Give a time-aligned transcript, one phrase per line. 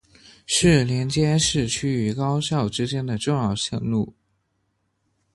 [0.47, 4.15] 是连接市区与高校之间的重要线路。